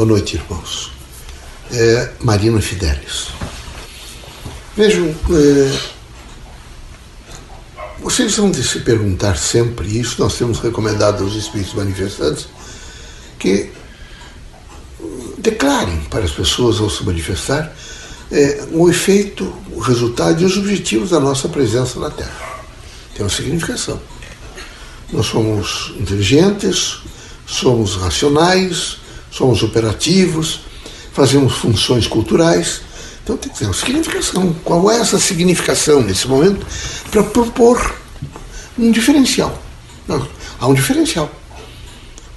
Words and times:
Boa 0.00 0.08
noite, 0.08 0.36
irmãos. 0.36 0.92
É, 1.70 2.12
Marina 2.20 2.58
Fidelis. 2.62 3.26
Vejam, 4.74 5.14
é, 5.30 5.78
vocês 7.98 8.34
vão 8.34 8.50
se 8.54 8.80
perguntar 8.80 9.36
sempre 9.36 9.88
isso, 9.88 10.18
nós 10.18 10.38
temos 10.38 10.58
recomendado 10.58 11.22
aos 11.22 11.34
espíritos 11.34 11.74
manifestantes 11.74 12.48
que 13.38 13.70
declarem 15.36 16.00
para 16.08 16.24
as 16.24 16.32
pessoas 16.32 16.80
ao 16.80 16.88
se 16.88 17.04
manifestar 17.04 17.70
é, 18.32 18.68
o 18.72 18.88
efeito, 18.88 19.54
o 19.70 19.80
resultado 19.80 20.40
e 20.40 20.46
os 20.46 20.56
objetivos 20.56 21.10
da 21.10 21.20
nossa 21.20 21.46
presença 21.46 22.00
na 22.00 22.08
Terra. 22.08 22.64
Tem 23.14 23.22
uma 23.22 23.30
significação. 23.30 24.00
Nós 25.12 25.26
somos 25.26 25.92
inteligentes, 25.98 27.00
somos 27.46 27.96
racionais, 27.96 28.99
somos 29.30 29.62
operativos, 29.62 30.60
fazemos 31.12 31.54
funções 31.54 32.06
culturais. 32.06 32.82
Então 33.22 33.36
tem 33.36 33.52
que 33.52 33.58
ter 33.58 33.64
uma 33.66 33.74
significação. 33.74 34.54
Qual 34.64 34.90
é 34.90 34.98
essa 34.98 35.18
significação 35.18 36.02
nesse 36.02 36.26
momento 36.26 36.66
para 37.10 37.22
propor 37.22 37.94
um 38.78 38.90
diferencial? 38.90 39.62
Há 40.58 40.66
um 40.66 40.74
diferencial. 40.74 41.30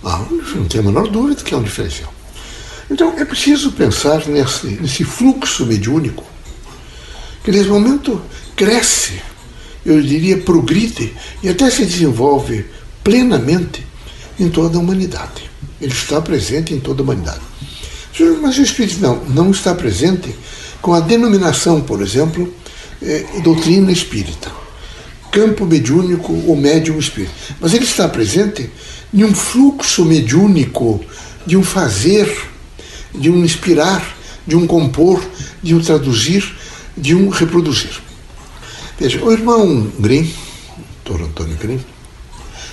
Há, 0.03 0.19
não 0.55 0.65
tem 0.65 0.81
a 0.81 0.83
menor 0.83 1.07
dúvida 1.07 1.41
que 1.43 1.53
há 1.53 1.57
um 1.57 1.63
diferencial. 1.63 2.13
Então 2.89 3.13
é 3.17 3.25
preciso 3.25 3.71
pensar 3.71 4.27
nesse, 4.27 4.67
nesse 4.67 5.03
fluxo 5.03 5.65
mediúnico 5.65 6.23
que 7.43 7.51
nesse 7.51 7.69
momento 7.69 8.21
cresce, 8.55 9.21
eu 9.85 10.01
diria 10.01 10.37
progride 10.37 11.13
e 11.41 11.49
até 11.49 11.69
se 11.69 11.85
desenvolve 11.85 12.65
plenamente 13.03 13.85
em 14.39 14.49
toda 14.49 14.77
a 14.77 14.79
humanidade. 14.79 15.52
Ele 15.83 15.93
está 15.93 16.21
presente 16.21 16.73
em 16.73 16.79
toda 16.79 17.01
a 17.01 17.03
humanidade. 17.03 17.41
Mas 18.41 18.57
o 18.57 18.61
Espírito 18.61 19.01
não, 19.01 19.23
não 19.25 19.51
está 19.51 19.73
presente 19.75 20.33
com 20.81 20.93
a 20.93 20.99
denominação, 20.99 21.81
por 21.81 22.01
exemplo, 22.01 22.53
eh, 23.01 23.25
doutrina 23.43 23.91
espírita, 23.91 24.51
campo 25.31 25.65
mediúnico 25.65 26.33
ou 26.47 26.55
médium 26.55 26.99
espírita. 26.99 27.33
Mas 27.59 27.73
ele 27.73 27.85
está 27.85 28.07
presente 28.07 28.69
em 29.13 29.23
um 29.23 29.33
fluxo 29.33 30.05
mediúnico 30.05 31.03
de 31.45 31.57
um 31.57 31.63
fazer 31.63 32.29
de 33.13 33.29
um 33.29 33.43
inspirar, 33.43 34.15
de 34.45 34.55
um 34.55 34.65
compor, 34.65 35.23
de 35.61 35.75
um 35.75 35.81
traduzir, 35.81 36.55
de 36.97 37.15
um 37.15 37.29
reproduzir. 37.29 38.01
Veja, 38.99 39.23
o 39.23 39.31
irmão 39.31 39.91
Grimm, 39.99 40.27
doutor 41.05 41.25
Antônio 41.25 41.57
Grimm, 41.57 41.79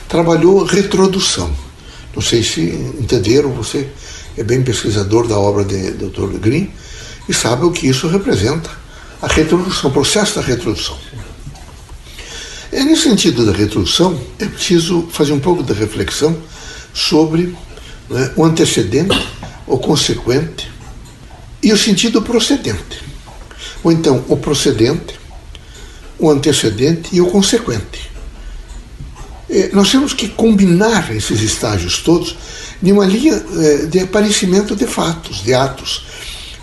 trabalhou 0.08 0.64
retrodução. 0.64 1.50
Não 2.14 2.22
sei 2.22 2.42
se 2.42 2.60
entenderam, 2.98 3.50
você 3.52 3.88
é 4.36 4.42
bem 4.42 4.62
pesquisador 4.62 5.26
da 5.26 5.38
obra 5.38 5.64
de 5.64 5.92
Dr. 5.92 6.38
Grimm 6.38 6.68
e 7.28 7.34
sabe 7.34 7.64
o 7.64 7.70
que 7.70 7.86
isso 7.86 8.08
representa, 8.08 8.70
a 9.22 9.28
retrodução, 9.28 9.90
o 9.90 9.92
processo 9.92 10.36
da 10.36 10.40
retrodução. 10.40 10.96
É 12.72 12.84
nesse 12.84 13.02
sentido 13.02 13.44
da 13.44 13.52
retrodução, 13.52 14.20
é 14.38 14.46
preciso 14.46 15.08
fazer 15.12 15.32
um 15.32 15.40
pouco 15.40 15.62
de 15.62 15.72
reflexão 15.72 16.36
sobre 16.92 17.54
né, 18.08 18.32
o 18.36 18.44
antecedente 18.44 19.16
o 19.70 19.78
consequente 19.78 20.68
e 21.62 21.72
o 21.72 21.78
sentido 21.78 22.20
procedente. 22.20 23.02
Ou 23.84 23.92
então 23.92 24.24
o 24.28 24.36
procedente, 24.36 25.14
o 26.18 26.28
antecedente 26.28 27.10
e 27.12 27.20
o 27.20 27.30
consequente. 27.30 28.09
É, 29.50 29.70
nós 29.72 29.90
temos 29.90 30.14
que 30.14 30.28
combinar 30.28 31.14
esses 31.14 31.42
estágios 31.42 31.98
todos 31.98 32.36
de 32.80 32.92
uma 32.92 33.04
linha 33.04 33.34
é, 33.34 33.86
de 33.86 33.98
aparecimento 33.98 34.76
de 34.76 34.86
fatos, 34.86 35.42
de 35.42 35.52
atos, 35.52 36.06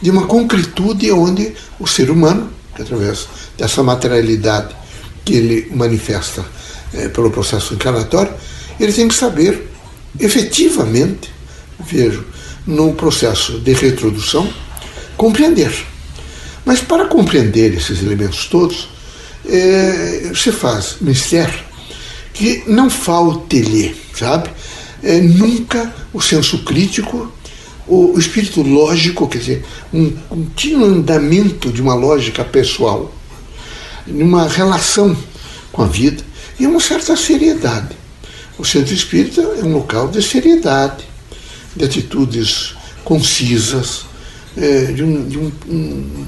de 0.01 0.09
uma 0.09 0.25
concretude 0.25 1.11
onde 1.11 1.53
o 1.77 1.85
ser 1.85 2.09
humano, 2.09 2.49
através 2.79 3.27
dessa 3.57 3.83
materialidade 3.83 4.73
que 5.25 5.33
ele 5.33 5.71
manifesta 5.75 6.45
é, 6.93 7.09
pelo 7.09 7.29
processo 7.29 7.73
encarnatório, 7.73 8.33
ele 8.79 8.93
tem 8.93 9.09
que 9.09 9.15
saber 9.15 9.69
efetivamente, 10.17 11.29
vejo, 11.79 12.23
no 12.65 12.93
processo 12.93 13.59
de 13.59 13.73
reintrodução, 13.73 14.47
compreender. 15.17 15.73
Mas 16.63 16.79
para 16.79 17.05
compreender 17.05 17.73
esses 17.73 18.01
elementos 18.01 18.45
todos, 18.45 18.89
é, 19.45 20.31
se 20.33 20.53
faz 20.53 20.97
mistério 21.01 21.66
que 22.37 22.63
não 22.67 22.87
falte-lhe, 22.87 23.95
sabe? 24.13 24.51
É, 25.01 25.19
nunca 25.19 25.93
o 26.13 26.21
senso 26.21 26.59
crítico, 26.63 27.31
o, 27.87 28.13
o, 28.13 28.19
espírito 28.19 28.61
lógico, 28.61 29.27
quer 29.27 29.39
dizer, 29.39 29.65
um 29.91 30.11
contínuo 30.11 30.85
andamento 30.85 31.71
de 31.71 31.81
uma 31.81 31.95
lógica 31.95 32.45
pessoal, 32.45 33.11
numa 34.05 34.47
relação 34.47 35.17
com 35.71 35.81
a 35.81 35.87
vida 35.87 36.23
e 36.59 36.67
uma 36.67 36.79
certa 36.79 37.15
seriedade. 37.15 37.95
O 38.57 38.63
centro 38.63 38.93
espírita 38.93 39.41
é 39.41 39.63
um 39.63 39.73
local 39.73 40.07
de 40.07 40.21
seriedade, 40.21 41.05
de 41.75 41.85
atitudes 41.85 42.75
concisas, 43.03 44.05
é, 44.55 44.91
de, 44.91 45.03
um, 45.03 45.27
de 45.27 45.39
um, 45.39 45.51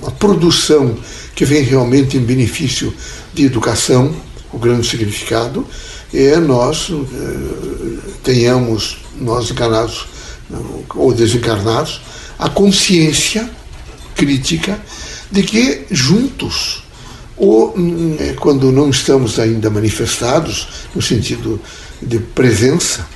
uma 0.02 0.12
produção 0.12 0.98
que 1.36 1.46
vem 1.46 1.62
realmente 1.64 2.18
em 2.18 2.22
benefício 2.22 2.94
de 3.34 3.46
educação, 3.46 4.16
o 4.52 4.58
grande 4.58 4.88
significado 4.88 5.66
é 6.14 6.38
nós 6.38 6.90
é, 6.92 8.10
tenhamos, 8.24 8.98
nós 9.20 9.50
encarnados 9.52 10.08
ou 10.96 11.14
desencarnados, 11.14 12.02
a 12.38 12.50
consciência 12.50 13.50
crítica 14.16 14.80
de 15.32 15.44
que 15.44 15.86
juntos, 15.92 16.84
ou 17.38 17.76
é, 18.20 18.34
quando 18.34 18.72
não 18.72 18.90
estamos 18.90 19.40
ainda 19.40 19.70
manifestados, 19.70 20.68
no 20.94 21.02
sentido 21.02 21.62
de 22.02 22.20
presença, 22.20 23.08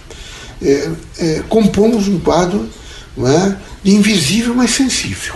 é, 0.62 0.92
é, 1.18 1.44
compomos 1.50 2.08
um 2.08 2.20
quadro 2.20 2.70
é, 3.18 3.56
de 3.84 3.92
invisível, 3.92 4.54
mas 4.54 4.72
sensível. 4.72 5.36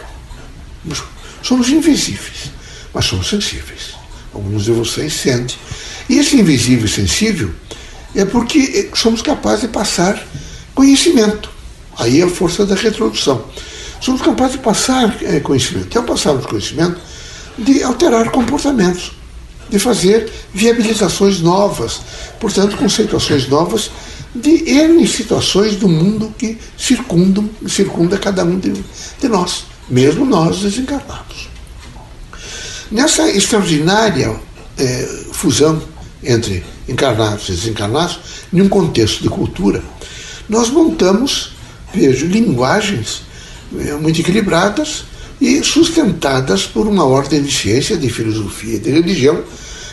Somos 1.41 1.69
invisíveis, 1.69 2.51
mas 2.93 3.05
somos 3.05 3.27
sensíveis. 3.27 3.95
Alguns 4.33 4.65
de 4.65 4.71
vocês 4.71 5.13
sentem. 5.13 5.57
E 6.09 6.19
esse 6.19 6.37
invisível 6.37 6.85
e 6.85 6.89
sensível 6.89 7.51
é 8.15 8.25
porque 8.25 8.89
somos 8.93 9.21
capazes 9.21 9.61
de 9.61 9.67
passar 9.67 10.25
conhecimento. 10.73 11.49
Aí 11.97 12.21
é 12.21 12.23
a 12.23 12.29
força 12.29 12.65
da 12.65 12.75
retrodução. 12.75 13.45
Somos 13.99 14.21
capazes 14.21 14.53
de 14.53 14.59
passar 14.59 15.15
é, 15.23 15.39
conhecimento. 15.39 15.97
E 15.97 16.01
passarmos 16.01 16.45
conhecimento, 16.45 16.99
de 17.57 17.83
alterar 17.83 18.29
comportamentos, 18.29 19.11
de 19.69 19.79
fazer 19.79 20.31
viabilizações 20.53 21.41
novas, 21.41 22.01
portanto, 22.39 22.77
conceituações 22.77 23.47
novas 23.47 23.91
de 24.33 24.69
N 24.69 25.07
situações 25.07 25.75
do 25.75 25.87
mundo 25.87 26.33
que 26.37 26.57
circundam, 26.77 27.49
circunda 27.67 28.17
cada 28.17 28.43
um 28.43 28.59
de, 28.59 28.71
de 29.19 29.27
nós, 29.27 29.65
mesmo 29.89 30.25
nós 30.25 30.59
desencarnados. 30.59 31.49
Nessa 32.91 33.29
extraordinária 33.29 34.39
é, 34.77 35.09
fusão 35.31 35.81
entre 36.23 36.63
encarnados 36.87 37.49
e 37.49 37.51
desencarnados, 37.51 38.19
em 38.53 38.61
um 38.61 38.69
contexto 38.69 39.21
de 39.21 39.29
cultura, 39.29 39.83
nós 40.49 40.69
montamos, 40.69 41.51
vejo, 41.93 42.25
linguagens 42.25 43.23
é, 43.77 43.93
muito 43.93 44.19
equilibradas 44.21 45.03
e 45.39 45.63
sustentadas 45.63 46.63
por 46.63 46.87
uma 46.87 47.05
ordem 47.05 47.43
de 47.43 47.51
ciência, 47.51 47.97
de 47.97 48.09
filosofia 48.09 48.75
e 48.75 48.79
de 48.79 48.89
religião, 48.89 49.43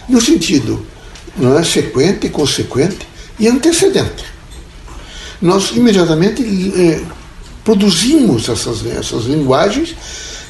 no 0.08 0.20
sentido 0.20 0.84
não 1.36 1.58
é, 1.58 1.64
sequente, 1.64 2.28
consequente 2.28 3.06
e 3.38 3.48
antecedente. 3.48 4.24
Nós 5.42 5.72
imediatamente 5.72 6.42
eh, 6.42 7.02
produzimos 7.64 8.48
essas, 8.48 8.86
essas 8.86 9.24
linguagens, 9.24 9.94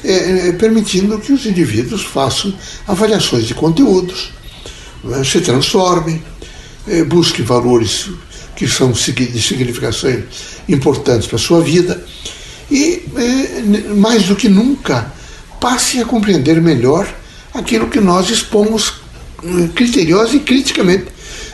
eh, 0.03 0.49
eh, 0.49 0.51
permitindo 0.53 1.19
que 1.19 1.33
os 1.33 1.45
indivíduos 1.45 2.03
façam 2.03 2.53
avaliações 2.87 3.45
de 3.45 3.53
conteúdos, 3.53 4.31
se 5.23 5.41
transformem, 5.41 6.21
busquem 7.07 7.43
valores 7.43 8.09
que 8.55 8.67
são 8.67 8.91
de 8.91 9.41
significações 9.41 10.23
importantes 10.67 11.27
para 11.27 11.35
a 11.35 11.39
sua 11.39 11.61
vida 11.61 12.03
e, 12.71 13.03
mais 13.95 14.23
do 14.23 14.35
que 14.35 14.49
nunca, 14.49 15.11
passem 15.59 16.01
a 16.01 16.05
compreender 16.05 16.61
melhor 16.61 17.07
aquilo 17.53 17.87
que 17.87 17.99
nós 17.99 18.29
expomos 18.29 18.93
criteriosa 19.75 20.35
e 20.35 20.39
criticamente, 20.39 21.05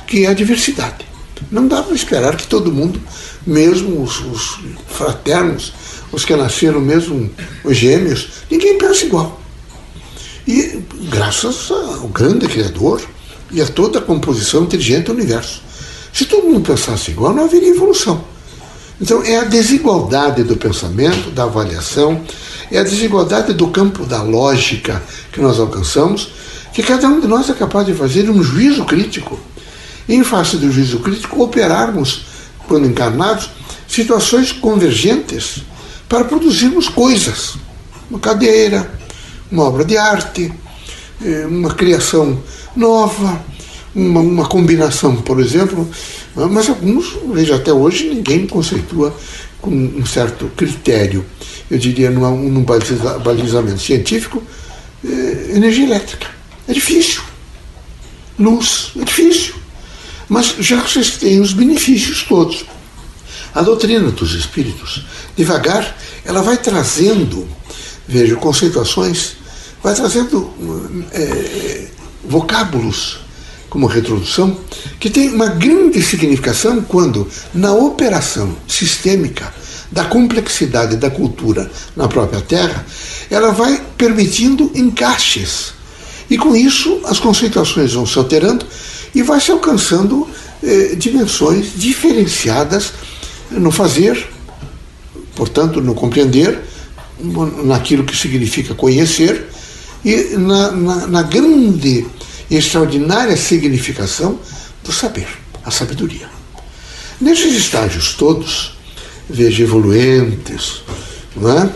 que 0.08 0.26
é 0.26 0.30
a 0.30 0.34
diversidade. 0.34 1.06
Não 1.52 1.68
dá 1.68 1.82
para 1.82 1.96
esperar 1.96 2.36
que 2.36 2.48
todo 2.48 2.72
mundo, 2.72 3.02
mesmo 3.46 4.02
os, 4.04 4.20
os, 4.20 4.60
fraternos, 4.88 5.74
os 6.12 6.24
que 6.24 6.36
nasceram 6.36 6.80
mesmo, 6.80 7.30
os 7.64 7.76
gêmeos, 7.76 8.30
ninguém 8.50 8.78
pensa 8.78 9.06
igual. 9.06 9.42
E 10.48 10.82
graças 11.10 11.72
ao 11.72 12.08
grande 12.08 12.48
Criador 12.48 13.02
e 13.52 13.62
a 13.62 13.68
toda 13.68 14.00
a 14.00 14.02
composição 14.02 14.64
inteligente 14.64 15.06
do 15.06 15.14
universo. 15.14 15.62
Se 16.14 16.26
todo 16.26 16.48
mundo 16.48 16.62
pensasse 16.62 17.12
igual, 17.12 17.34
não 17.34 17.46
haveria 17.46 17.70
evolução. 17.70 18.24
Então, 19.00 19.24
é 19.24 19.38
a 19.38 19.44
desigualdade 19.44 20.44
do 20.44 20.56
pensamento, 20.56 21.32
da 21.32 21.44
avaliação, 21.44 22.22
é 22.72 22.78
a 22.78 22.84
desigualdade 22.84 23.54
do 23.54 23.68
campo 23.68 24.06
da 24.06 24.22
lógica 24.22 25.02
que 25.32 25.42
nós 25.42 25.60
alcançamos, 25.60 26.30
que 26.74 26.84
cada 26.84 27.08
um 27.08 27.20
de 27.20 27.28
nós 27.28 27.50
é 27.50 27.54
capaz 27.54 27.86
de 27.86 27.94
fazer 27.94 28.30
um 28.30 28.44
juízo 28.44 28.86
crítico. 28.86 29.40
E, 30.08 30.16
em 30.16 30.24
face 30.24 30.58
do 30.58 30.72
juízo 30.72 31.00
crítico, 31.00 31.42
operarmos, 31.42 32.26
quando 32.68 32.86
encarnados, 32.86 33.50
situações 33.88 34.52
convergentes 34.52 35.64
para 36.08 36.24
produzirmos 36.24 36.88
coisas. 36.88 37.56
Uma 38.10 38.20
cadeira, 38.20 38.90
uma 39.52 39.64
obra 39.64 39.84
de 39.84 39.98
arte, 39.98 40.54
eh, 41.24 41.46
uma 41.46 41.74
criação 41.74 42.42
nova, 42.76 43.44
uma, 43.94 44.20
uma 44.20 44.46
combinação, 44.46 45.16
por 45.18 45.40
exemplo. 45.40 45.90
Mas 46.36 46.70
alguns, 46.70 47.18
veja, 47.34 47.56
até 47.56 47.74
hoje 47.74 48.10
ninguém 48.10 48.48
conceitua 48.48 49.16
com 49.62 49.72
um 49.72 50.06
certo 50.06 50.50
critério, 50.56 51.26
eu 51.70 51.78
diria, 51.78 52.10
num, 52.10 52.64
balizamento 53.24 53.80
científico, 53.80 54.42
eh, 55.06 55.52
energia 55.56 55.86
elétrica. 55.86 56.28
É 56.68 56.74
difícil. 56.74 57.22
Luz, 58.40 58.92
é 59.00 59.04
difícil. 59.04 59.54
Mas 60.28 60.56
já 60.60 60.82
vocês 60.82 61.18
têm 61.18 61.40
os 61.40 61.54
benefícios 61.54 62.24
todos. 62.24 62.66
A 63.54 63.62
doutrina 63.62 64.10
dos 64.12 64.34
espíritos, 64.34 65.06
devagar, 65.36 65.98
ela 66.24 66.42
vai 66.42 66.58
trazendo, 66.58 67.48
veja, 68.08 68.36
conceituações, 68.38 69.34
vai 69.84 69.94
trazendo 69.94 70.50
é, 71.12 71.88
vocábulos 72.24 73.20
como 73.70 73.88
retrodução, 73.88 74.58
que 75.00 75.10
tem 75.10 75.30
uma 75.30 75.48
grande 75.48 76.02
significação 76.02 76.82
quando, 76.82 77.26
na 77.54 77.74
operação 77.74 78.54
sistêmica 78.68 79.54
da 79.90 80.04
complexidade 80.04 80.98
da 80.98 81.10
cultura 81.10 81.72
na 81.96 82.08
própria 82.08 82.42
Terra, 82.42 82.86
ela 83.30 83.52
vai 83.52 83.82
permitindo 83.98 84.70
encaixes. 84.76 85.74
E 86.30 86.38
com 86.38 86.54
isso, 86.54 87.02
as 87.06 87.20
conceituações 87.20 87.94
vão 87.94 88.06
se 88.06 88.18
alterando 88.18 88.66
e 89.16 89.22
vai 89.24 89.40
se 89.40 89.52
alcançando 89.52 90.28
eh, 90.62 90.96
dimensões 90.98 91.68
diferenciadas 91.76 92.94
no 93.50 93.72
fazer, 93.72 94.28
portanto, 95.34 95.82
no 95.82 95.94
compreender, 95.94 96.60
naquilo 97.64 98.04
que 98.04 98.16
significa 98.16 98.74
conhecer 98.74 99.48
e 100.04 100.36
na, 100.38 100.72
na, 100.72 101.08
na 101.08 101.24
grande 101.24 102.06
e 102.50 102.56
extraordinária 102.58 103.38
significação 103.38 104.40
do 104.84 104.92
saber, 104.92 105.28
a 105.64 105.72
sabedoria. 105.72 106.30
Nesses 107.20 107.56
estágios 107.56 108.14
todos, 108.16 108.78
veja, 109.30 109.64
evoluentes, 109.64 110.82
é? 111.38 111.70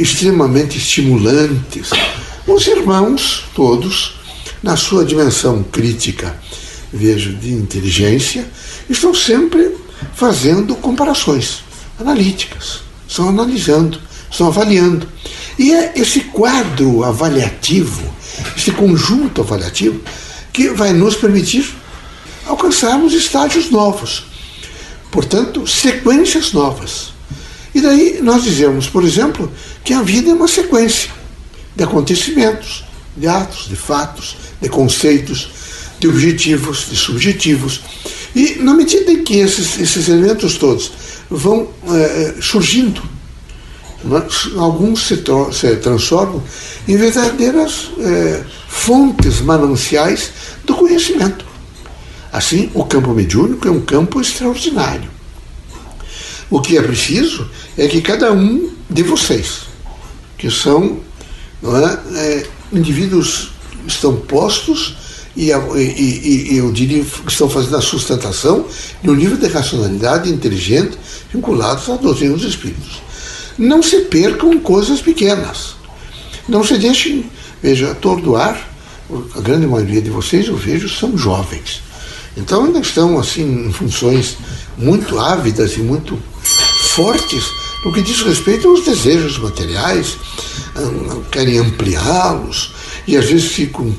extremamente 0.00 0.78
estimulantes, 0.78 1.90
os 2.46 2.66
irmãos 2.66 3.44
todos, 3.54 4.14
na 4.62 4.76
sua 4.76 5.04
dimensão 5.04 5.62
crítica, 5.62 6.38
vejo, 6.92 7.32
de 7.34 7.52
inteligência, 7.52 8.46
estão 8.88 9.14
sempre 9.14 9.74
fazendo 10.14 10.74
comparações 10.76 11.62
analíticas, 11.98 12.80
estão 13.08 13.28
analisando, 13.28 14.00
estão 14.30 14.48
avaliando. 14.48 15.08
E 15.60 15.74
é 15.74 15.92
esse 15.94 16.20
quadro 16.20 17.04
avaliativo, 17.04 18.02
esse 18.56 18.70
conjunto 18.70 19.42
avaliativo, 19.42 20.00
que 20.54 20.70
vai 20.70 20.94
nos 20.94 21.16
permitir 21.16 21.76
alcançarmos 22.46 23.12
estágios 23.12 23.70
novos, 23.70 24.24
portanto, 25.10 25.66
sequências 25.66 26.54
novas. 26.54 27.12
E 27.74 27.80
daí 27.82 28.20
nós 28.22 28.42
dizemos, 28.42 28.88
por 28.88 29.04
exemplo, 29.04 29.52
que 29.84 29.92
a 29.92 30.00
vida 30.00 30.30
é 30.30 30.34
uma 30.34 30.48
sequência 30.48 31.10
de 31.76 31.84
acontecimentos, 31.84 32.82
de 33.14 33.28
atos, 33.28 33.68
de 33.68 33.76
fatos, 33.76 34.38
de 34.62 34.68
conceitos, 34.70 35.50
de 36.00 36.08
objetivos, 36.08 36.86
de 36.88 36.96
subjetivos. 36.96 37.82
E 38.34 38.54
na 38.60 38.72
medida 38.72 39.12
em 39.12 39.22
que 39.22 39.36
esses, 39.36 39.78
esses 39.78 40.08
elementos 40.08 40.56
todos 40.56 40.90
vão 41.28 41.68
é, 41.86 42.36
surgindo, 42.40 43.02
né, 43.02 43.19
alguns 44.56 45.06
se, 45.06 45.22
se, 45.52 45.76
transformam 45.76 46.42
em 46.88 46.96
verdadeiras 46.96 47.90
é, 47.98 48.44
fontes 48.68 49.40
mananciais 49.40 50.30
do 50.64 50.74
conhecimento. 50.74 51.44
Assim, 52.32 52.70
o 52.74 52.84
campo 52.84 53.12
mediúnico 53.12 53.66
é 53.66 53.70
um 53.70 53.80
campo 53.80 54.20
extraordinário. 54.20 55.10
O 56.48 56.60
que 56.60 56.76
é 56.76 56.82
preciso 56.82 57.48
é 57.76 57.86
que 57.86 58.00
cada 58.00 58.32
um 58.32 58.70
de 58.88 59.02
vocês, 59.02 59.62
que 60.36 60.50
são 60.50 61.00
é, 61.62 62.18
é, 62.18 62.46
indivíduos 62.72 63.52
estão 63.86 64.16
postos 64.16 64.96
e, 65.36 65.50
e, 65.50 66.52
e, 66.52 66.56
eu 66.56 66.72
diria 66.72 67.04
que 67.04 67.30
estão 67.30 67.48
fazendo 67.48 67.76
a 67.76 67.80
sustentação 67.80 68.66
de 69.02 69.10
um 69.10 69.14
nível 69.14 69.36
de 69.36 69.46
racionalidade 69.46 70.30
inteligente 70.30 70.98
vinculados 71.32 71.88
à 71.88 71.96
doutrina 71.96 72.34
dos 72.34 72.44
espíritos. 72.44 73.00
Não 73.60 73.82
se 73.82 74.00
percam 74.06 74.58
coisas 74.58 75.00
pequenas. 75.00 75.76
Não 76.48 76.64
se 76.64 76.78
deixem, 76.78 77.30
veja, 77.62 77.92
atordoar. 77.92 78.68
A 79.36 79.40
grande 79.40 79.66
maioria 79.66 80.00
de 80.00 80.08
vocês, 80.08 80.48
eu 80.48 80.56
vejo, 80.56 80.88
são 80.88 81.16
jovens. 81.18 81.82
Então 82.36 82.64
ainda 82.64 82.78
estão 82.78 83.18
assim 83.18 83.66
em 83.66 83.72
funções 83.72 84.36
muito 84.78 85.18
ávidas 85.18 85.76
e 85.76 85.80
muito 85.80 86.18
fortes 86.94 87.44
no 87.84 87.92
que 87.92 88.02
diz 88.02 88.22
respeito 88.22 88.68
aos 88.68 88.84
desejos 88.84 89.38
materiais, 89.38 90.16
querem 91.30 91.58
ampliá-los 91.58 92.72
e 93.06 93.16
às 93.16 93.26
vezes 93.26 93.52
ficam 93.52 93.94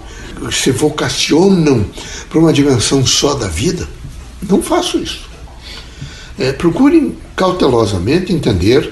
se 0.51 0.71
vocacionam 0.71 1.85
para 2.29 2.39
uma 2.39 2.53
dimensão 2.53 3.05
só 3.05 3.35
da 3.35 3.47
vida, 3.47 3.87
não 4.49 4.61
faço 4.61 4.97
isso. 4.97 5.29
É, 6.39 6.51
procurem 6.51 7.15
cautelosamente 7.35 8.33
entender, 8.33 8.91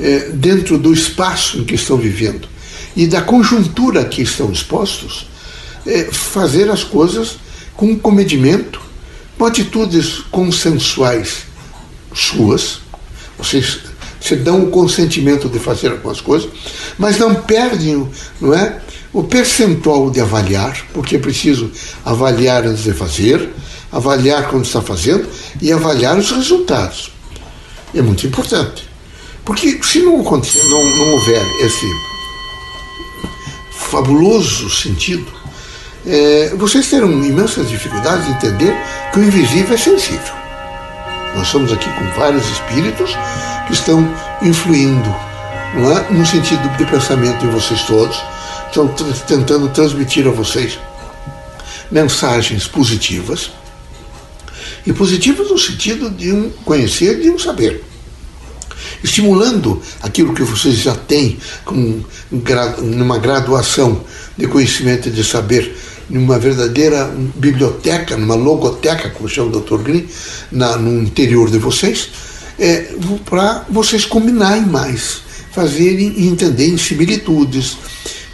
é, 0.00 0.30
dentro 0.30 0.78
do 0.78 0.92
espaço 0.92 1.58
em 1.58 1.64
que 1.64 1.74
estão 1.74 1.96
vivendo 1.96 2.48
e 2.96 3.06
da 3.06 3.22
conjuntura 3.22 4.02
a 4.02 4.04
que 4.04 4.22
estão 4.22 4.50
expostos, 4.52 5.26
é, 5.86 6.04
fazer 6.04 6.70
as 6.70 6.84
coisas 6.84 7.38
com 7.74 7.98
comedimento, 7.98 8.80
com 9.38 9.46
atitudes 9.46 10.18
consensuais 10.30 11.44
suas. 12.14 12.80
Vocês 13.38 13.80
se 14.20 14.36
dão 14.36 14.64
o 14.64 14.70
consentimento 14.70 15.48
de 15.48 15.58
fazer 15.58 15.90
algumas 15.90 16.20
coisas, 16.20 16.48
mas 16.98 17.18
não 17.18 17.34
perdem 17.34 18.08
não 18.40 18.54
é, 18.54 18.80
o 19.12 19.24
percentual 19.24 20.10
de 20.10 20.20
avaliar, 20.20 20.86
porque 20.92 21.16
é 21.16 21.18
preciso 21.18 21.70
avaliar 22.04 22.64
antes 22.66 22.84
de 22.84 22.92
fazer, 22.92 23.50
avaliar 23.90 24.48
quando 24.48 24.64
está 24.64 24.80
fazendo 24.80 25.28
e 25.60 25.72
avaliar 25.72 26.16
os 26.16 26.30
resultados. 26.30 27.10
É 27.94 28.00
muito 28.00 28.26
importante. 28.26 28.91
Porque 29.44 29.78
se 29.82 30.00
não, 30.00 30.18
não, 30.18 30.96
não 30.96 31.12
houver 31.12 31.42
esse 31.60 31.86
fabuloso 33.72 34.70
sentido, 34.70 35.26
é, 36.06 36.54
vocês 36.56 36.88
terão 36.88 37.10
imensas 37.24 37.68
dificuldades 37.68 38.26
de 38.26 38.32
entender 38.32 38.74
que 39.12 39.18
o 39.18 39.24
invisível 39.24 39.74
é 39.74 39.78
sensível. 39.78 40.34
Nós 41.34 41.46
estamos 41.46 41.72
aqui 41.72 41.88
com 41.90 42.20
vários 42.20 42.48
espíritos 42.48 43.16
que 43.66 43.72
estão 43.72 44.06
influindo 44.42 45.14
não 45.74 45.90
é? 45.90 46.10
no 46.10 46.26
sentido 46.26 46.68
de 46.76 46.84
pensamento 46.84 47.44
em 47.44 47.50
vocês 47.50 47.82
todos, 47.82 48.16
estão 48.66 48.88
tentando 49.26 49.68
transmitir 49.68 50.26
a 50.26 50.30
vocês 50.30 50.78
mensagens 51.90 52.66
positivas. 52.66 53.50
E 54.84 54.92
positivas 54.92 55.48
no 55.48 55.58
sentido 55.58 56.10
de 56.10 56.32
um 56.32 56.50
conhecer, 56.64 57.20
de 57.20 57.30
um 57.30 57.38
saber. 57.38 57.84
Estimulando 59.02 59.80
aquilo 60.00 60.34
que 60.34 60.42
vocês 60.42 60.76
já 60.76 60.94
têm 60.94 61.38
numa 62.80 63.18
graduação 63.18 64.04
de 64.36 64.46
conhecimento 64.46 65.08
e 65.08 65.12
de 65.12 65.24
saber, 65.24 65.76
numa 66.08 66.38
verdadeira 66.38 67.10
biblioteca, 67.36 68.16
numa 68.16 68.34
logoteca, 68.34 69.10
como 69.10 69.28
chama 69.28 69.56
o 69.56 69.60
Dr. 69.60 69.78
Green, 69.82 70.06
na, 70.50 70.76
no 70.76 71.02
interior 71.02 71.50
de 71.50 71.58
vocês, 71.58 72.10
é, 72.58 72.94
para 73.24 73.64
vocês 73.68 74.04
combinarem 74.04 74.66
mais, 74.66 75.22
fazerem 75.52 76.14
e 76.16 76.26
entenderem 76.26 76.76
similitudes, 76.76 77.76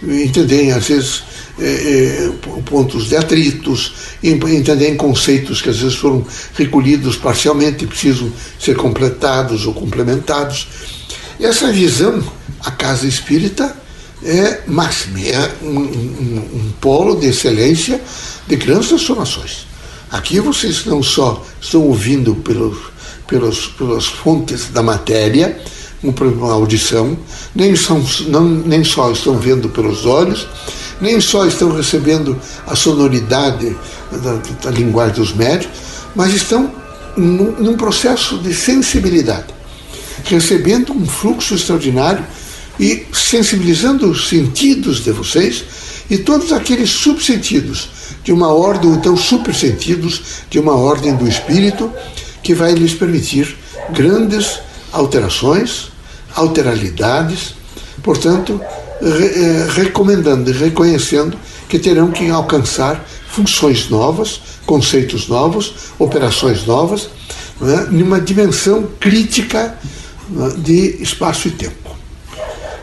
entenderem, 0.02 0.72
às 0.72 0.88
vezes, 0.88 1.22
é, 1.60 1.64
é, 1.64 2.32
pontos 2.64 3.08
de 3.08 3.16
atritos, 3.16 3.92
entenderem 4.22 4.96
conceitos 4.96 5.60
que 5.60 5.68
às 5.68 5.78
vezes 5.78 5.96
foram 5.96 6.24
recolhidos 6.54 7.16
parcialmente 7.16 7.84
e 7.84 7.86
precisam 7.86 8.30
ser 8.60 8.76
completados 8.76 9.66
ou 9.66 9.74
complementados. 9.74 10.68
Essa 11.40 11.72
visão, 11.72 12.22
a 12.60 12.70
casa 12.70 13.06
espírita 13.06 13.76
é 14.24 14.62
máxima, 14.66 15.20
é 15.20 15.52
um, 15.62 15.78
um, 15.78 16.48
um 16.54 16.72
polo 16.80 17.16
de 17.16 17.26
excelência 17.26 18.00
de 18.46 18.56
grandes 18.56 18.88
transformações. 18.88 19.66
Aqui 20.10 20.40
vocês 20.40 20.84
não 20.86 21.02
só 21.02 21.44
estão 21.60 21.82
ouvindo 21.82 22.34
pelo, 22.36 22.76
pelos, 23.26 23.66
pelas 23.68 24.06
fontes 24.06 24.68
da 24.70 24.82
matéria, 24.82 25.60
como 26.00 26.12
por 26.12 26.26
exemplo 26.26 26.50
a 26.50 26.54
audição, 26.54 27.18
nem, 27.54 27.76
são, 27.76 28.04
não, 28.28 28.44
nem 28.44 28.82
só 28.82 29.10
estão 29.12 29.38
vendo 29.38 29.68
pelos 29.68 30.06
olhos, 30.06 30.46
nem 31.00 31.20
só 31.20 31.46
estão 31.46 31.72
recebendo 31.72 32.38
a 32.66 32.74
sonoridade 32.74 33.76
da, 34.22 34.34
da 34.62 34.70
linguagem 34.70 35.14
dos 35.14 35.32
médios, 35.32 35.70
mas 36.14 36.34
estão 36.34 36.72
num, 37.16 37.52
num 37.52 37.76
processo 37.76 38.38
de 38.38 38.54
sensibilidade, 38.54 39.46
recebendo 40.24 40.92
um 40.92 41.06
fluxo 41.06 41.54
extraordinário 41.54 42.24
e 42.78 43.06
sensibilizando 43.12 44.10
os 44.10 44.28
sentidos 44.28 45.02
de 45.02 45.10
vocês 45.10 45.64
e 46.10 46.18
todos 46.18 46.52
aqueles 46.52 46.90
subsentidos 46.90 47.88
de 48.24 48.32
uma 48.32 48.48
ordem, 48.52 48.90
ou 48.90 48.96
então 48.96 49.16
supersentidos 49.16 50.22
de 50.48 50.58
uma 50.58 50.74
ordem 50.74 51.14
do 51.14 51.28
espírito 51.28 51.92
que 52.42 52.54
vai 52.54 52.72
lhes 52.72 52.94
permitir 52.94 53.56
grandes 53.90 54.58
alterações, 54.92 55.90
alteralidades, 56.34 57.54
portanto, 58.02 58.60
re, 59.00 59.26
eh, 59.26 59.66
recomendando 59.74 60.50
e 60.50 60.52
reconhecendo 60.52 61.36
que 61.68 61.78
terão 61.78 62.10
que 62.10 62.30
alcançar 62.30 63.06
funções 63.30 63.88
novas, 63.88 64.40
conceitos 64.66 65.28
novos, 65.28 65.74
operações 65.98 66.64
novas, 66.66 67.08
né, 67.60 67.88
numa 67.90 68.20
dimensão 68.20 68.88
crítica 68.98 69.78
né, 70.30 70.54
de 70.58 71.02
espaço 71.02 71.48
e 71.48 71.50
tempo. 71.50 71.96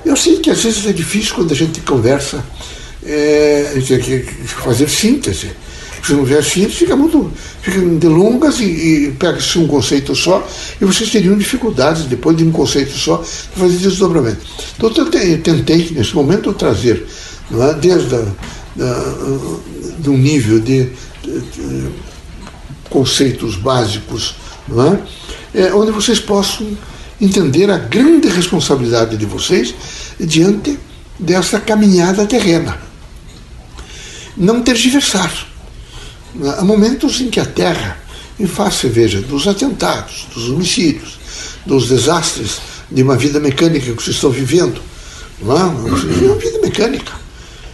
Eu 0.05 0.15
sei 0.15 0.38
que 0.38 0.51
às 0.51 0.63
vezes 0.63 0.86
é 0.86 0.93
difícil 0.93 1.34
quando 1.34 1.51
a 1.51 1.55
gente 1.55 1.81
conversa, 1.81 2.43
é, 3.03 3.74
fazer 4.63 4.89
síntese. 4.89 5.51
Se 6.06 6.14
não 6.14 6.20
houver 6.20 6.44
síntese, 6.44 6.76
fica 6.76 6.96
muito 6.96 7.32
fica 7.62 7.80
de 7.80 8.08
longas 8.08 8.60
e, 8.60 8.66
e 8.66 9.12
pega-se 9.18 9.58
um 9.58 9.68
conceito 9.68 10.14
só 10.14 10.48
e 10.80 10.86
vocês 10.86 11.10
teriam 11.10 11.36
dificuldades 11.36 12.04
depois 12.04 12.38
de 12.38 12.44
um 12.44 12.52
conceito 12.52 12.92
só 12.92 13.18
de 13.18 13.60
fazer 13.60 13.78
desdobramento. 13.78 14.46
Então 14.76 14.90
eu 14.90 15.06
tentei, 15.06 15.38
tentei 15.38 15.90
nesse 15.92 16.14
momento 16.14 16.54
trazer, 16.54 17.08
é, 17.52 17.74
desde 17.74 18.16
a, 18.16 18.26
da, 18.76 19.04
de 19.98 20.10
um 20.10 20.18
nível 20.18 20.60
de, 20.60 20.92
de, 21.24 21.40
de 21.40 21.90
conceitos 22.90 23.56
básicos, 23.56 24.36
é? 25.54 25.62
é? 25.62 25.74
onde 25.74 25.92
vocês 25.92 26.20
possam 26.20 26.78
entender 27.20 27.72
a 27.72 27.78
grande 27.78 28.28
responsabilidade 28.28 29.18
de 29.18 29.26
vocês 29.26 29.74
diante 30.20 30.78
dessa 31.18 31.60
caminhada 31.60 32.26
terrena. 32.26 32.78
Não 34.38 34.62
tergiversar. 34.62 35.55
Há 36.58 36.63
momentos 36.65 37.22
em 37.22 37.30
que 37.30 37.39
a 37.39 37.46
Terra, 37.46 37.98
em 38.39 38.46
face, 38.46 38.88
veja, 38.88 39.22
dos 39.22 39.48
atentados, 39.48 40.27
dos 40.34 40.50
homicídios, 40.50 41.18
dos 41.65 41.88
desastres 41.88 42.60
de 42.92 43.01
uma 43.01 43.15
vida 43.15 43.39
mecânica 43.39 43.94
que 43.94 44.04
vocês 44.04 44.15
estão 44.15 44.30
vivendo, 44.30 44.82
não 45.42 45.58
é? 45.58 45.89
Vocês 45.89 46.13
vivem 46.13 46.30
uma 46.30 46.38
vida 46.38 46.60
mecânica. 46.60 47.13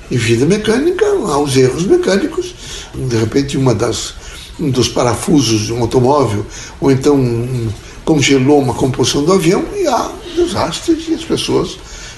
E 0.09 0.17
vida 0.17 0.45
mecânica, 0.45 1.05
há 1.05 1.39
os 1.39 1.55
erros 1.55 1.85
mecânicos. 1.85 2.53
De 2.93 3.15
repente, 3.15 3.57
uma 3.57 3.73
das, 3.73 4.13
um 4.59 4.69
dos 4.69 4.87
parafusos 4.89 5.61
de 5.61 5.73
um 5.73 5.81
automóvel, 5.81 6.45
ou 6.79 6.91
então 6.91 7.15
um, 7.15 7.69
congelou 8.03 8.59
uma 8.59 8.73
composição 8.73 9.23
do 9.23 9.33
avião 9.33 9.63
e 9.75 9.87
há 9.87 10.11
desastres 10.35 11.07
e 11.07 11.13
as 11.13 11.23
pessoas 11.23 11.77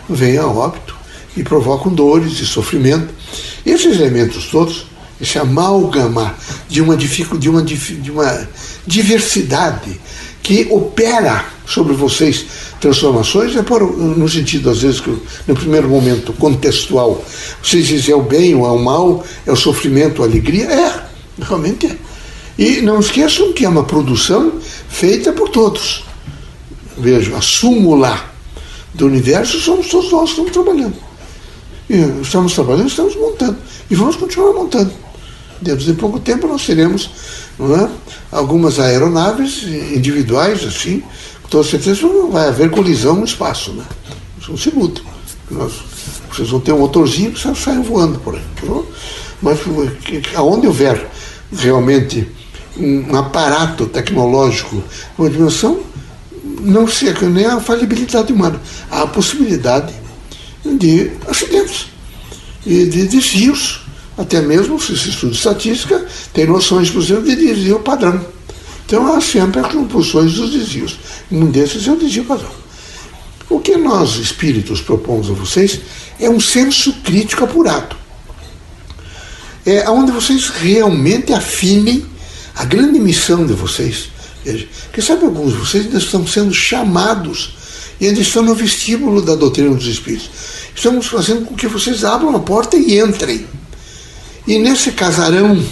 vêm 0.09 0.38
a 0.38 0.47
óbito 0.47 0.95
e 1.38 1.43
provocam 1.43 1.93
dores 1.93 2.39
e 2.39 2.45
sofrimento. 2.45 3.13
Esses 3.65 4.00
elementos 4.00 4.47
todos, 4.47 4.88
esse 5.23 5.39
amálgama 5.39 6.35
de 6.67 6.81
uma, 6.81 6.95
de 6.95 7.49
uma, 7.49 7.63
de 7.63 8.11
uma 8.11 8.47
diversidade 8.85 9.99
que 10.43 10.67
opera 10.69 11.45
sobre 11.65 11.93
vocês 11.93 12.45
transformações, 12.79 13.55
é 13.55 13.63
por, 13.63 13.81
no 13.81 14.27
sentido, 14.27 14.69
às 14.69 14.81
vezes, 14.81 14.99
que 14.99 15.17
no 15.47 15.55
primeiro 15.55 15.87
momento 15.87 16.33
contextual, 16.33 17.23
vocês 17.63 17.87
dizem 17.87 18.13
é 18.13 18.17
o 18.17 18.21
bem 18.21 18.53
ou 18.53 18.65
é 18.65 18.71
o 18.71 18.77
mal, 18.77 19.23
é 19.45 19.51
o 19.51 19.55
sofrimento 19.55 20.21
a 20.21 20.25
alegria. 20.25 20.65
É, 20.65 21.03
realmente 21.41 21.87
é. 21.87 21.97
E 22.59 22.81
não 22.81 22.99
esqueçam 22.99 23.53
que 23.53 23.63
é 23.63 23.69
uma 23.69 23.85
produção 23.85 24.53
feita 24.89 25.31
por 25.31 25.49
todos. 25.49 26.03
Vejam, 26.97 27.37
a 27.37 27.41
súmula 27.41 28.21
do 28.93 29.07
universo 29.07 29.59
somos 29.59 29.87
todos 29.87 30.11
nós 30.11 30.25
que 30.25 30.41
estamos 30.41 30.51
trabalhando. 30.51 30.95
E 31.89 32.21
estamos 32.21 32.53
trabalhando, 32.53 32.87
estamos 32.87 33.15
montando. 33.15 33.57
E 33.89 33.95
vamos 33.95 34.17
continuar 34.17 34.53
montando. 34.53 35.02
Dentro 35.63 35.86
de 35.86 35.93
pouco 35.93 36.20
tempo 36.20 36.46
nós 36.46 36.65
teremos 36.65 37.10
é, 37.60 37.89
algumas 38.32 38.79
aeronaves 38.79 39.63
individuais, 39.63 40.63
assim, 40.65 41.01
com 41.41 41.48
toda 41.48 41.63
certeza 41.63 42.05
não 42.05 42.32
vai 42.32 42.50
haver 42.50 42.70
colisão 42.70 43.15
no 43.15 43.24
espaço. 43.24 43.72
Né? 43.72 43.86
São 44.46 44.58
simultâneos. 44.58 45.13
Nós, 45.50 45.74
vocês 46.29 46.50
vão 46.50 46.60
ter 46.60 46.74
um 46.74 46.79
motorzinho 46.79 47.32
que 47.32 47.55
saem 47.55 47.82
voando 47.82 48.20
por 48.20 48.36
aí. 48.36 48.41
Tá 48.60 48.82
Mas 49.41 49.60
aonde 50.36 50.67
houver 50.67 51.10
realmente 51.55 52.27
um 52.77 53.15
aparato 53.15 53.86
tecnológico, 53.86 54.84
uma 55.17 55.29
dimensão, 55.29 55.79
não 56.60 56.88
se 56.88 57.08
é 57.08 57.13
nem 57.22 57.46
a 57.46 57.60
falibilidade 57.62 58.34
humana, 58.34 58.60
há 58.91 59.03
a 59.03 59.08
possibilidade 59.08 59.93
de 60.65 61.12
acidentes 61.27 61.88
e 62.65 62.86
de 62.86 63.08
desvios. 63.08 63.82
Até 64.17 64.41
mesmo, 64.41 64.79
se 64.79 64.98
se 64.98 65.10
estuda 65.10 65.34
estatística, 65.34 66.05
tem 66.34 66.46
noções, 66.46 66.89
por 66.89 67.01
exemplo, 67.01 67.24
de 67.24 67.36
desvio 67.36 67.79
padrão. 67.79 68.24
Então 68.86 69.13
há 69.13 69.20
sempre 69.20 69.60
as 69.60 69.72
composições 69.72 70.34
dos 70.34 70.51
desvios. 70.51 71.00
Um 71.32 71.50
desses 71.50 71.88
é 71.88 71.91
o 71.91 71.96
desvio 71.96 72.25
padrão. 72.25 72.51
O 73.50 73.60
que 73.60 73.75
nós, 73.75 74.17
espíritos, 74.17 74.82
propomos 74.82 75.29
a 75.29 75.34
vocês 75.34 75.79
é 76.20 76.29
um 76.29 76.39
senso 76.39 76.93
crítico 77.03 77.43
apurado. 77.43 77.96
É 79.65 79.89
onde 79.89 80.12
vocês 80.12 80.50
realmente 80.50 81.34
afinem 81.34 82.05
a 82.55 82.65
grande 82.65 83.00
missão 83.00 83.46
de 83.46 83.53
vocês, 83.53 84.10
veja, 84.43 84.67
que 84.91 85.01
sabe 85.01 85.25
alguns 85.25 85.53
de 85.53 85.60
vocês 85.60 85.86
ainda 85.86 85.98
estão 85.98 86.27
sendo 86.27 86.53
chamados 86.53 87.55
e 88.00 88.08
ainda 88.08 88.20
estão 88.20 88.43
no 88.43 88.53
vestíbulo 88.53 89.22
da 89.22 89.36
doutrina 89.36 89.74
dos 89.74 89.88
Espíritos. 89.88 90.29
Estamos 90.75 91.08
fazendo 91.08 91.46
com 91.46 91.55
que 91.55 91.67
vocês 91.67 92.03
abram 92.03 92.36
a 92.36 92.39
porta 92.39 92.77
e 92.77 93.00
entrem. 93.00 93.48
E 94.45 94.59
nesse 94.59 94.91
casarão, 94.91 95.63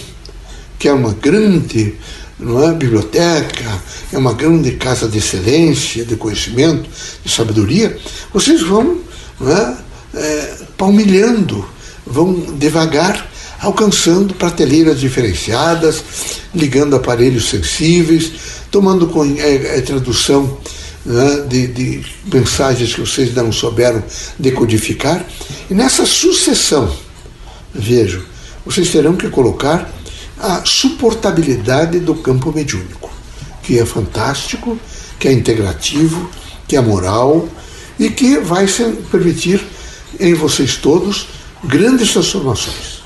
que 0.78 0.88
é 0.88 0.92
uma 0.92 1.12
grande 1.12 1.94
não 2.38 2.68
é, 2.68 2.74
biblioteca, 2.74 3.82
é 4.12 4.18
uma 4.18 4.32
grande 4.32 4.72
casa 4.72 5.08
de 5.08 5.18
excelência, 5.18 6.04
de 6.04 6.16
conhecimento, 6.16 6.88
de 7.24 7.30
sabedoria, 7.30 7.96
vocês 8.32 8.62
vão 8.62 8.98
não 9.38 9.52
é, 9.52 9.76
é, 10.14 10.56
palmilhando, 10.76 11.64
vão 12.06 12.34
devagar 12.58 13.30
alcançando 13.60 14.34
prateleiras 14.34 14.98
diferenciadas, 14.98 16.02
ligando 16.52 16.96
aparelhos 16.96 17.48
sensíveis, 17.48 18.32
tomando 18.70 19.08
é, 19.38 19.78
é, 19.78 19.80
tradução 19.80 20.58
né, 21.06 21.44
de, 21.48 21.68
de 21.68 22.04
mensagens 22.32 22.92
que 22.94 23.00
vocês 23.00 23.32
não 23.34 23.52
souberam 23.52 24.02
decodificar. 24.38 25.24
E 25.70 25.74
nessa 25.74 26.04
sucessão, 26.04 26.92
vejo, 27.72 28.26
vocês 28.64 28.90
terão 28.90 29.16
que 29.16 29.28
colocar 29.28 29.90
a 30.38 30.64
suportabilidade 30.64 32.00
do 32.00 32.14
campo 32.16 32.52
mediúnico, 32.52 33.10
que 33.62 33.78
é 33.78 33.86
fantástico, 33.86 34.78
que 35.18 35.28
é 35.28 35.32
integrativo, 35.32 36.28
que 36.66 36.76
é 36.76 36.80
moral 36.80 37.48
e 37.98 38.10
que 38.10 38.38
vai 38.38 38.66
permitir 39.10 39.64
em 40.18 40.34
vocês 40.34 40.76
todos 40.76 41.28
grandes 41.64 42.12
transformações. 42.12 43.02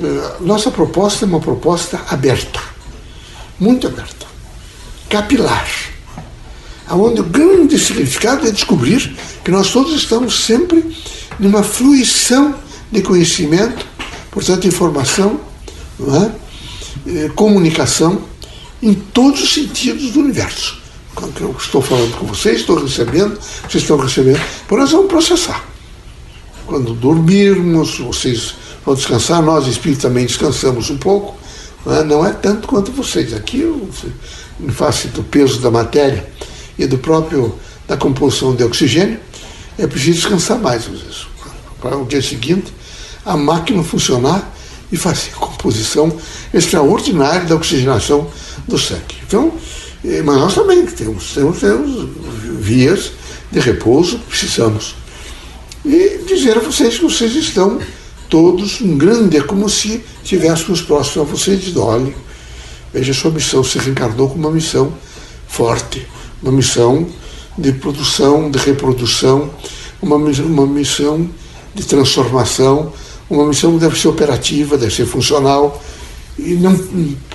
Eh, 0.00 0.36
nossa 0.40 0.70
proposta 0.70 1.24
é 1.24 1.28
uma 1.28 1.40
proposta 1.40 2.00
aberta, 2.08 2.60
muito 3.58 3.86
aberta, 3.86 4.26
capilar, 5.08 5.68
aonde 6.86 7.20
o 7.20 7.24
grande 7.24 7.78
significado 7.78 8.46
é 8.46 8.50
descobrir 8.50 9.16
que 9.44 9.50
nós 9.50 9.72
todos 9.72 9.94
estamos 9.94 10.44
sempre 10.44 10.96
numa 11.38 11.62
fluição 11.62 12.54
de 12.92 13.02
conhecimento, 13.02 13.86
portanto, 14.38 14.68
informação, 14.68 15.40
é? 16.00 16.30
Eh, 17.10 17.28
comunicação, 17.34 18.22
em 18.80 18.94
todos 18.94 19.42
os 19.42 19.52
sentidos 19.52 20.12
do 20.12 20.20
universo. 20.20 20.80
Eu 21.40 21.56
estou 21.58 21.82
falando 21.82 22.16
com 22.16 22.26
vocês, 22.26 22.60
estou 22.60 22.80
recebendo, 22.80 23.36
vocês 23.68 23.82
estão 23.82 23.96
recebendo, 23.96 24.40
por 24.68 24.78
nós 24.78 24.92
vamos 24.92 25.08
processar. 25.08 25.64
Quando 26.66 26.94
dormirmos, 26.94 27.98
vocês 27.98 28.54
vão 28.86 28.94
descansar, 28.94 29.42
nós 29.42 29.66
espíritos 29.66 30.02
também 30.02 30.24
descansamos 30.24 30.88
um 30.88 30.98
pouco, 30.98 31.36
não 31.84 31.94
é, 31.96 32.04
não 32.04 32.24
é 32.24 32.32
tanto 32.32 32.68
quanto 32.68 32.92
vocês. 32.92 33.34
Aqui, 33.34 33.64
em 34.60 34.68
face 34.68 35.08
do 35.08 35.24
peso 35.24 35.60
da 35.60 35.70
matéria 35.72 36.24
e 36.78 36.86
do 36.86 36.98
próprio 36.98 37.58
da 37.88 37.96
composição 37.96 38.54
de 38.54 38.62
oxigênio, 38.62 39.18
é 39.76 39.86
preciso 39.88 40.20
descansar 40.20 40.60
mais, 40.60 40.88
para 41.80 41.96
o 41.96 42.06
dia 42.06 42.22
seguinte 42.22 42.77
a 43.28 43.36
máquina 43.36 43.84
funcionar 43.84 44.54
e 44.90 44.96
fazer 44.96 45.30
composição 45.32 46.10
extraordinária 46.52 47.44
da 47.44 47.54
oxigenação 47.54 48.26
do 48.66 48.78
sangue. 48.78 49.16
Então, 49.26 49.52
Mas 50.24 50.36
nós 50.36 50.54
também 50.54 50.86
temos, 50.86 51.34
temos, 51.34 51.58
temos 51.58 52.08
vias 52.58 53.12
de 53.52 53.60
repouso, 53.60 54.18
precisamos. 54.20 54.94
E 55.84 56.24
dizer 56.26 56.56
a 56.56 56.60
vocês 56.60 56.96
que 56.96 57.04
vocês 57.04 57.34
estão 57.34 57.78
todos 58.30 58.80
um 58.80 58.96
grande, 58.96 59.36
é 59.36 59.42
como 59.42 59.68
se 59.68 60.02
tivéssemos 60.22 60.80
próximo 60.80 61.22
a 61.22 61.26
vocês, 61.26 61.60
dizendo, 61.60 61.82
olhe, 61.82 62.16
veja 62.92 63.12
sua 63.12 63.30
missão, 63.30 63.62
se 63.62 63.78
reencarnou 63.78 64.28
com 64.30 64.36
uma 64.36 64.50
missão 64.50 64.92
forte, 65.46 66.06
uma 66.42 66.52
missão 66.52 67.06
de 67.58 67.72
produção, 67.72 68.50
de 68.50 68.58
reprodução, 68.58 69.50
uma, 70.00 70.16
uma 70.16 70.66
missão 70.66 71.28
de 71.74 71.84
transformação, 71.84 72.92
uma 73.28 73.46
missão 73.46 73.76
deve 73.78 73.98
ser 73.98 74.08
operativa, 74.08 74.78
deve 74.78 74.94
ser 74.94 75.06
funcional, 75.06 75.82
e 76.38 76.54
não 76.54 76.78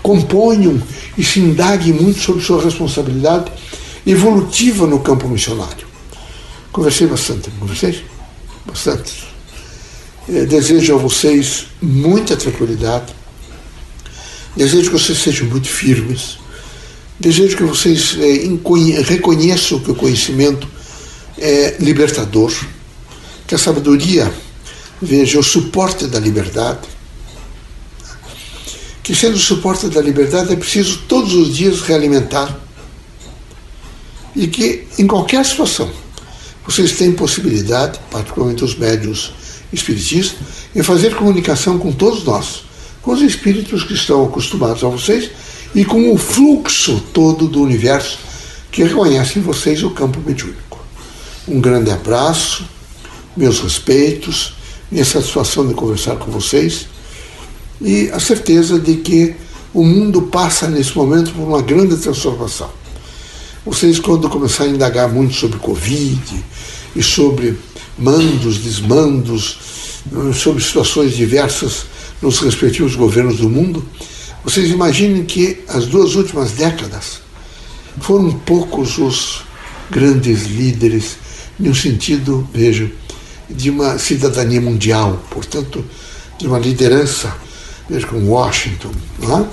componham 0.02 0.82
e 1.18 1.24
se 1.24 1.40
indaguem 1.40 1.94
muito 1.94 2.20
sobre 2.20 2.44
sua 2.44 2.64
responsabilidade 2.64 3.52
evolutiva 4.06 4.88
no 4.88 5.00
campo 5.00 5.28
missionário. 5.28 5.86
Conversei 6.72 7.08
bastante 7.08 7.52
com 7.52 7.66
vocês, 7.66 8.02
bastante. 8.66 9.26
Eh, 10.30 10.46
desejo 10.46 10.96
a 10.96 10.98
vocês 10.98 11.68
muita 11.82 12.36
tranquilidade, 12.38 13.14
desejo 14.56 14.90
que 14.90 15.00
vocês 15.00 15.18
sejam 15.18 15.48
muito 15.48 15.68
firmes, 15.68 16.38
desejo 17.20 17.58
que 17.58 17.64
vocês 17.64 18.18
é, 18.20 19.02
reconheçam 19.04 19.80
que 19.80 19.92
o 19.92 19.96
conhecimento 19.96 20.68
é 21.38 21.76
libertador, 21.80 22.54
que 23.46 23.54
a 23.54 23.58
sabedoria 23.58 24.34
veja 25.04 25.38
o 25.38 25.44
suporte 25.44 26.08
da 26.08 26.20
liberdade, 26.20 26.88
que 29.04 29.14
sendo 29.14 29.36
o 29.36 29.40
suporte 29.40 29.88
da 29.90 30.02
liberdade 30.02 30.54
é 30.54 30.56
preciso 30.56 31.04
todos 31.08 31.34
os 31.34 31.56
dias 31.56 31.82
realimentar 31.82 32.58
e 34.34 34.48
que 34.48 34.88
em 34.98 35.06
qualquer 35.06 35.46
situação 35.46 35.92
vocês 36.66 36.94
têm 36.94 37.12
possibilidade, 37.12 38.00
particularmente 38.10 38.64
os 38.64 38.76
médios 38.76 39.34
espiritistas, 39.74 40.38
em 40.74 40.82
fazer 40.82 41.16
comunicação 41.16 41.78
com 41.78 41.92
todos 41.92 42.24
nós, 42.24 42.64
com 43.02 43.12
os 43.12 43.22
espíritos 43.22 43.84
que 43.84 43.94
estão 43.94 44.24
acostumados 44.24 44.84
a 44.84 44.88
vocês 44.88 45.30
e 45.76 45.84
com 45.84 46.14
o 46.14 46.18
fluxo 46.18 47.04
todo 47.12 47.48
do 47.48 47.62
universo 47.62 48.18
que 48.72 48.84
reconhece 48.84 49.38
em 49.38 49.42
vocês 49.42 49.84
o 49.84 49.90
campo 49.90 50.22
mediúnico. 50.26 50.80
Um 51.46 51.60
grande 51.60 51.92
abraço, 51.92 52.66
meus 53.36 53.60
respeitos, 53.60 54.54
minha 54.94 55.04
satisfação 55.04 55.68
de 55.68 55.74
conversar 55.74 56.18
com 56.18 56.30
vocês 56.30 56.86
e 57.82 58.12
a 58.12 58.20
certeza 58.20 58.80
de 58.80 58.98
que 58.98 59.36
o 59.74 59.84
mundo 59.84 60.22
passa 60.22 60.68
nesse 60.68 60.96
momento 60.96 61.32
por 61.32 61.42
uma 61.42 61.64
grande 61.64 61.98
transformação. 61.98 62.70
Vocês, 63.66 63.98
quando 63.98 64.30
começarem 64.30 64.74
a 64.74 64.76
indagar 64.76 65.10
muito 65.10 65.34
sobre 65.34 65.58
Covid 65.58 66.44
e 66.96 67.02
sobre 67.02 67.58
mandos, 67.98 68.60
desmandos, 68.60 69.58
sobre 70.36 70.64
situações 70.64 71.16
diversas 71.16 71.88
nos 72.22 72.40
respectivos 72.40 72.96
governos 72.96 73.38
do 73.38 73.50
mundo, 73.50 73.84
vocês 74.44 74.70
imaginem 74.70 75.26
que 75.26 75.58
as 75.70 75.88
duas 75.88 76.14
últimas 76.14 76.52
décadas 76.52 77.20
foram 78.00 78.32
poucos 78.32 79.00
os 79.00 79.42
grandes 79.90 80.46
líderes, 80.46 81.18
no 81.60 81.74
sentido, 81.74 82.48
vejo, 82.54 82.92
de 83.56 83.70
uma 83.70 83.98
cidadania 83.98 84.62
mundial, 84.62 85.22
portanto, 85.30 85.84
de 86.38 86.48
uma 86.48 86.60
liderança, 86.60 87.34
veja, 87.90 88.08
como 88.08 88.32
Washington, 88.32 88.92
é? 89.22 89.46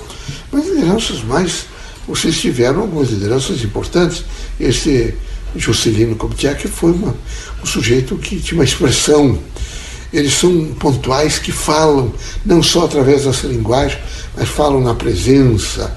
mas 0.51 0.67
lideranças 0.67 1.23
mais. 1.23 1.65
Vocês 2.07 2.39
tiveram 2.39 2.81
algumas 2.81 3.09
lideranças 3.09 3.63
importantes. 3.63 4.25
Esse 4.59 5.13
Juscelino 5.55 6.15
Kubitschek 6.15 6.67
foi 6.67 6.91
uma, 6.91 7.15
um 7.61 7.65
sujeito 7.65 8.17
que 8.17 8.39
tinha 8.39 8.59
uma 8.59 8.65
expressão 8.65 9.39
eles 10.13 10.33
são 10.33 10.73
pontuais 10.73 11.39
que 11.39 11.51
falam, 11.51 12.13
não 12.45 12.61
só 12.61 12.85
através 12.85 13.23
dessa 13.23 13.47
linguagem, 13.47 13.97
mas 14.35 14.49
falam 14.49 14.81
na 14.81 14.93
presença, 14.93 15.95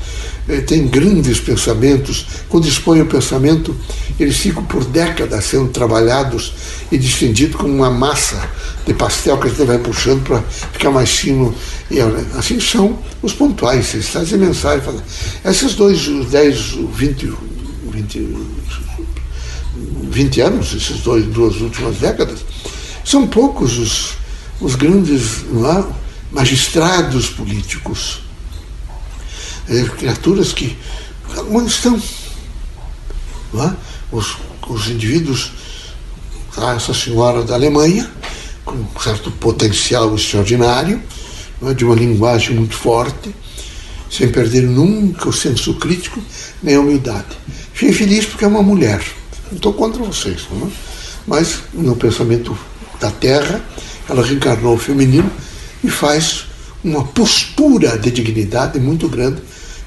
têm 0.67 0.87
grandes 0.87 1.41
pensamentos. 1.41 2.27
Quando 2.49 2.67
expõem 2.67 3.03
o 3.03 3.07
pensamento, 3.07 3.75
eles 4.19 4.37
ficam 4.37 4.65
por 4.65 4.85
décadas 4.85 5.45
sendo 5.45 5.69
trabalhados 5.69 6.53
e 6.91 6.99
distendidos 6.99 7.57
como 7.57 7.73
uma 7.73 7.91
massa 7.91 8.49
de 8.87 8.93
pastel 8.93 9.39
que 9.39 9.47
a 9.47 9.51
gente 9.51 9.65
vai 9.65 9.79
puxando 9.79 10.23
para 10.23 10.43
ficar 10.43 10.91
mais 10.91 11.11
fino. 11.11 11.55
E 11.91 11.99
assim 12.37 12.61
são 12.61 12.99
os 13.23 13.33
pontuais, 13.33 13.95
eles 13.95 14.09
trazem 14.09 14.39
mensagem. 14.39 14.83
Esses 15.45 15.75
dois, 15.75 16.07
10, 16.07 16.59
20, 16.95 17.33
20, 17.91 18.37
20 20.11 20.41
anos, 20.41 20.75
essas 20.75 20.99
duas 20.99 21.61
últimas 21.61 21.97
décadas, 21.97 22.41
são 23.05 23.27
poucos 23.27 23.79
os, 23.79 24.15
os 24.61 24.75
grandes 24.75 25.43
é? 25.43 25.85
magistrados 26.31 27.29
políticos, 27.29 28.21
é, 29.69 29.83
criaturas 29.85 30.53
que. 30.53 30.77
Onde 31.51 31.71
estão? 31.71 32.01
É? 33.55 33.73
Os, 34.13 34.37
os 34.69 34.89
indivíduos, 34.89 35.53
ah, 36.57 36.75
essa 36.75 36.93
senhora 36.93 37.43
da 37.45 37.55
Alemanha, 37.55 38.11
com 38.65 38.75
um 38.75 39.01
certo 39.01 39.31
potencial 39.31 40.15
extraordinário, 40.15 41.03
é? 41.63 41.75
de 41.75 41.85
uma 41.85 41.95
linguagem 41.95 42.57
muito 42.57 42.75
forte, 42.75 43.35
sem 44.11 44.31
perder 44.31 44.63
nunca 44.63 45.29
o 45.29 45.33
senso 45.33 45.75
crítico 45.75 46.23
nem 46.63 46.77
a 46.77 46.81
humildade. 46.81 47.37
Fiquei 47.73 47.93
feliz 47.93 48.27
porque 48.27 48.45
é 48.45 48.49
uma 48.49 48.63
mulher. 48.63 49.03
Não 49.51 49.57
estou 49.57 49.73
contra 49.73 50.03
vocês, 50.03 50.47
não 50.51 50.67
é? 50.67 50.71
mas 51.27 51.61
no 51.73 51.97
pensamento 51.97 52.57
da 53.01 53.11
Terra, 53.11 53.63
ela 54.09 54.25
reencarnou 54.25 54.75
o 54.75 54.79
feminino 54.79 55.31
e 55.83 55.91
faz 55.91 56.47
uma 56.85 57.03
postura 57.03 57.99
de 57.99 58.11
dignidade 58.11 58.79
muito 58.79 59.09
grande. 59.09 59.41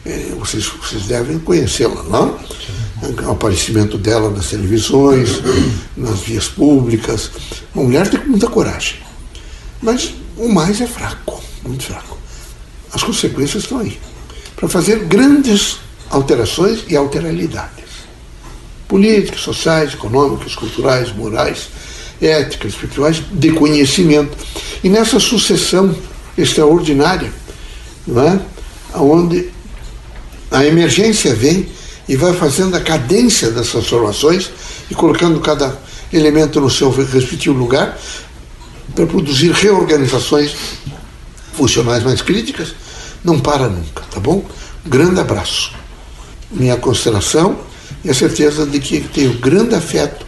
É, 0.03 0.33
vocês, 0.39 0.65
vocês 0.65 1.03
devem 1.03 1.38
conhecê-la, 1.39 2.01
não? 2.03 2.39
O 3.27 3.31
aparecimento 3.31 3.97
dela 3.97 4.31
nas 4.31 4.47
televisões, 4.47 5.41
nas 5.95 6.21
vias 6.21 6.47
públicas. 6.47 7.29
Uma 7.75 7.83
mulher 7.83 8.10
tem 8.10 8.19
muita 8.25 8.47
coragem. 8.47 8.95
Mas 9.81 10.13
o 10.36 10.49
mais 10.49 10.81
é 10.81 10.88
fraco, 10.88 11.41
muito 11.63 11.83
fraco. 11.83 12.17
As 12.91 13.03
consequências 13.03 13.63
estão 13.63 13.79
aí. 13.79 13.99
Para 14.55 14.67
fazer 14.67 15.05
grandes 15.05 15.77
alterações 16.10 16.83
e 16.88 16.95
alteralidades. 16.95 17.86
Políticas, 18.88 19.41
sociais, 19.41 19.93
econômicas, 19.93 20.55
culturais, 20.55 21.13
morais, 21.13 21.67
éticas, 22.19 22.71
espirituais, 22.71 23.21
de 23.31 23.51
conhecimento. 23.51 24.36
E 24.83 24.89
nessa 24.89 25.19
sucessão 25.19 25.93
extraordinária, 26.38 27.32
não 28.06 28.21
é? 28.21 28.39
onde 28.95 29.50
a 30.52 30.65
emergência 30.65 31.36
vem 31.36 31.67
e 32.08 32.15
vai 32.15 32.34
fazendo 32.34 32.76
a 32.76 32.80
cadência 32.80 33.52
das 33.52 33.69
transformações 33.69 34.50
e 34.89 34.95
colocando 34.95 35.39
cada 35.39 35.78
elemento 36.12 36.62
no 36.62 36.69
seu 36.69 36.89
respectivo 36.89 37.58
lugar 37.58 37.97
para 38.95 39.06
produzir 39.06 39.52
reorganizações 39.52 40.56
funcionais 41.54 42.04
mais 42.04 42.21
críticas, 42.21 42.73
não 43.23 43.39
para 43.39 43.67
nunca, 43.67 44.04
tá 44.10 44.19
bom? 44.19 44.45
Um 44.86 44.89
grande 44.89 45.19
abraço. 45.19 45.73
Minha 46.50 46.78
consideração 46.78 47.60
e 48.06 48.10
a 48.10 48.13
certeza 48.13 48.65
de 48.65 48.80
que 48.80 49.02
tenho 49.02 49.34
grande 49.34 49.76
afeto 49.76 50.28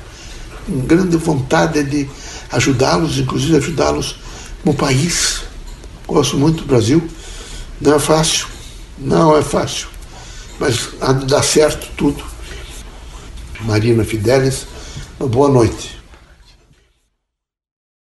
grande 0.70 1.18
vontade 1.18 1.84
de 1.84 2.08
ajudá-los, 2.52 3.18
inclusive 3.18 3.58
ajudá-los 3.58 4.16
no 4.64 4.74
país. 4.74 5.42
Gosto 6.10 6.38
muito 6.38 6.64
do 6.64 6.66
Brasil. 6.66 7.08
Não 7.80 7.94
é 7.94 8.00
fácil, 8.00 8.48
não 8.98 9.38
é 9.38 9.44
fácil, 9.44 9.88
mas 10.60 10.90
há 11.00 11.14
de 11.14 11.28
dar 11.28 11.44
certo 11.44 11.88
tudo. 11.96 12.24
Marina 13.62 14.04
Fidelis, 14.04 14.66
uma 15.20 15.30
boa 15.30 15.50
noite. 15.50 15.99